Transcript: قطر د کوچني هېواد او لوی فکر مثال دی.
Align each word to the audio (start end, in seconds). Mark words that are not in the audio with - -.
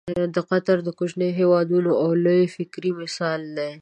قطر 0.51 0.77
د 0.83 0.89
کوچني 0.99 1.29
هېواد 1.39 1.67
او 2.03 2.09
لوی 2.23 2.43
فکر 2.55 2.83
مثال 3.01 3.41
دی. 3.57 3.69